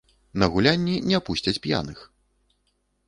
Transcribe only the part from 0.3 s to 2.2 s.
На гулянні не пусцяць п'яных.